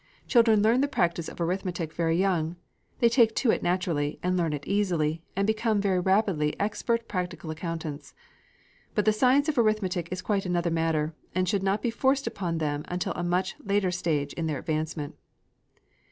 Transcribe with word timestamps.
Children 0.27 0.63
learn 0.63 0.81
the 0.81 0.87
practice 0.87 1.29
of 1.29 1.39
arithmetic 1.39 1.93
very 1.93 2.17
young. 2.17 2.55
They 2.97 3.07
take 3.07 3.35
to 3.35 3.51
it 3.51 3.61
naturally, 3.61 4.17
and 4.23 4.35
learn 4.35 4.51
it 4.51 4.65
easily, 4.65 5.21
and 5.35 5.45
become 5.45 5.79
very 5.79 5.99
rapidly 5.99 6.59
expert 6.59 7.07
practical 7.07 7.51
accountants. 7.51 8.15
But 8.95 9.05
the 9.05 9.13
science 9.13 9.47
of 9.47 9.59
arithmetic 9.59 10.07
is 10.09 10.23
quite 10.23 10.47
another 10.47 10.71
matter, 10.71 11.13
and 11.35 11.47
should 11.47 11.61
not 11.61 11.83
be 11.83 11.91
forced 11.91 12.25
upon 12.25 12.57
them 12.57 12.83
until 12.87 13.13
a 13.13 13.21
much 13.21 13.53
later 13.63 13.91
stage 13.91 14.33
in 14.33 14.47
their 14.47 14.57
advancement. 14.57 15.17